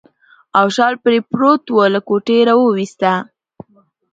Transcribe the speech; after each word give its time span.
او 0.59 0.65
شال 0.75 0.93
پرې 1.03 1.19
پروت 1.31 1.63
و، 1.71 1.77
له 1.93 1.99
کوټې 2.07 2.37
راوایسته. 2.49 3.11